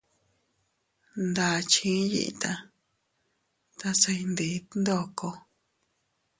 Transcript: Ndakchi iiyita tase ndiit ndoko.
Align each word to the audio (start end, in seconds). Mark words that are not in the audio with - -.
Ndakchi 1.27 1.87
iiyita 1.99 2.51
tase 3.79 4.13
ndiit 4.31 4.67
ndoko. 4.81 5.29